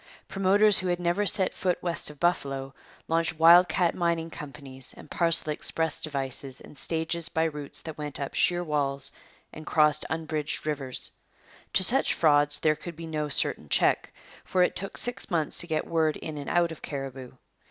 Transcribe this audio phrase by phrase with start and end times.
[0.27, 2.73] Promoters who had never set foot west of Buffalo
[3.07, 8.19] launched wild cat mining companies and parcel express devices and stages by routes that went
[8.19, 9.11] up sheer walls
[9.53, 11.11] and crossed unbridged rivers.
[11.73, 14.11] To such frauds there could be no certain check;
[14.43, 17.33] for it took six months to get word in and out of Cariboo.